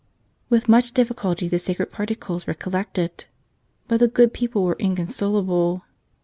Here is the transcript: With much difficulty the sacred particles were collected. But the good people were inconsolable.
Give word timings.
With 0.49 0.67
much 0.67 0.93
difficulty 0.95 1.47
the 1.47 1.59
sacred 1.59 1.91
particles 1.91 2.47
were 2.47 2.55
collected. 2.55 3.25
But 3.87 3.99
the 3.99 4.07
good 4.07 4.33
people 4.33 4.63
were 4.63 4.75
inconsolable. 4.79 5.83